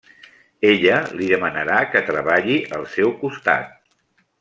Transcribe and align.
Ella 0.69 0.95
li 1.19 1.29
demanarà 1.33 1.77
que 1.93 2.03
treballi 2.11 2.59
al 2.79 2.91
seu 2.99 3.17
costat. 3.23 3.75